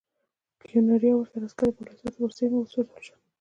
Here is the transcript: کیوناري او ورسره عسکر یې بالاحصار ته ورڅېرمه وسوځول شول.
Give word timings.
کیوناري 0.63 1.09
او 1.13 1.19
ورسره 1.21 1.45
عسکر 1.47 1.65
یې 1.69 1.73
بالاحصار 1.75 2.11
ته 2.13 2.19
ورڅېرمه 2.21 2.57
وسوځول 2.61 3.01
شول. 3.07 3.19